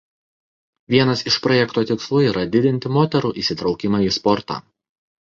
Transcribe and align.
Vienas 0.93 1.21
iš 1.33 1.37
projekto 1.43 1.85
tikslų 1.91 2.23
yra 2.31 2.47
didinti 2.57 2.95
moterų 2.99 3.35
įsitraukimą 3.45 4.05
į 4.11 4.13
sportą. 4.21 4.63